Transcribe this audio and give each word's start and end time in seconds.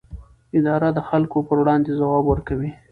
اداره 0.57 0.89
د 0.93 0.99
خلکو 1.09 1.37
پر 1.47 1.55
وړاندې 1.61 1.97
ځواب 1.99 2.23
ورکوي. 2.27 2.71